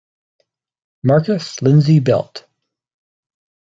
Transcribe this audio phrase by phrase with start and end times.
[1.03, 2.49] Marcus Lindsey Belt.